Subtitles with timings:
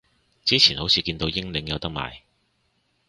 [0.43, 2.21] 之前好似見到英領有得賣